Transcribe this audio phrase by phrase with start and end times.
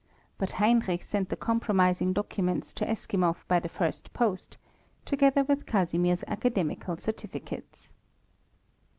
[0.39, 4.57] But Heinrich sent the compromising documents to Eskimov by the first post,
[5.05, 7.93] together with Casimir's academical certificates.